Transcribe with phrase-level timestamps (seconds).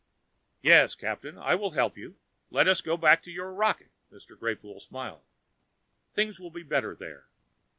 [0.63, 2.15] "Yes, Captain, I will help you.
[2.49, 4.35] Let us go back to your rocket." Mr.
[4.35, 5.21] Greypoole smiled.
[6.11, 7.27] "Things will be better there."